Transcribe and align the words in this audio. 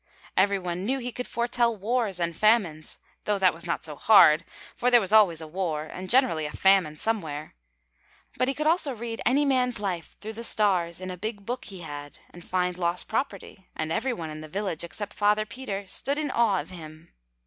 Every 0.35 0.57
one 0.57 0.83
knew 0.83 0.97
he 0.97 1.11
could 1.11 1.27
foretell 1.27 1.77
wars 1.77 2.19
and 2.19 2.35
famines, 2.35 2.97
though 3.25 3.37
that 3.37 3.53
was 3.53 3.67
not 3.67 3.83
so 3.83 3.95
hard, 3.95 4.43
for 4.75 4.89
there 4.89 4.99
was 4.99 5.13
always 5.13 5.41
a 5.41 5.47
war 5.47 5.83
and 5.85 6.09
generally 6.09 6.47
a 6.47 6.51
famine 6.51 6.97
somewhere. 6.97 7.53
But 8.37 8.47
he 8.47 8.55
could 8.55 8.65
also 8.65 8.95
read 8.95 9.21
any 9.27 9.45
man’s 9.45 9.77
life 9.79 10.17
through 10.19 10.33
the 10.33 10.43
stars 10.43 11.01
in 11.01 11.11
a 11.11 11.17
big 11.17 11.45
book 11.45 11.65
he 11.65 11.81
had, 11.81 12.17
and 12.31 12.43
find 12.43 12.79
lost 12.79 13.07
property, 13.07 13.67
and 13.75 13.91
every 13.91 14.11
one 14.11 14.31
in 14.31 14.41
the 14.41 14.47
village 14.49 14.83
except 14.83 15.13
Father 15.13 15.45
Peter 15.45 15.85
stood 15.85 16.17
in 16.17 16.31
awe 16.31 16.59
of 16.59 16.71
him. 16.71 17.13